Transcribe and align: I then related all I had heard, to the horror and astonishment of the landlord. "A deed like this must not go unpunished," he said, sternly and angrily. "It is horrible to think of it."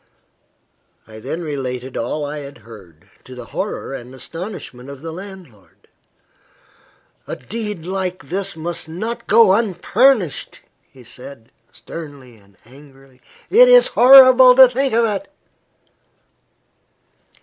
I 1.05 1.19
then 1.19 1.43
related 1.43 1.95
all 1.95 2.25
I 2.25 2.39
had 2.39 2.65
heard, 2.65 3.07
to 3.23 3.35
the 3.35 3.45
horror 3.53 3.93
and 3.93 4.15
astonishment 4.15 4.89
of 4.89 5.03
the 5.03 5.11
landlord. 5.13 5.89
"A 7.27 7.35
deed 7.35 7.85
like 7.85 8.29
this 8.29 8.55
must 8.55 8.87
not 8.89 9.27
go 9.27 9.53
unpunished," 9.53 10.61
he 10.89 11.03
said, 11.03 11.51
sternly 11.71 12.35
and 12.37 12.57
angrily. 12.65 13.21
"It 13.51 13.69
is 13.69 13.89
horrible 13.89 14.55
to 14.55 14.67
think 14.67 14.95
of 14.95 15.05
it." 15.05 15.27